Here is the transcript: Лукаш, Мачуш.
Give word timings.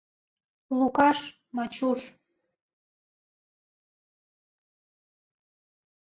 Лукаш, 0.77 1.19
Мачуш. 1.55 1.99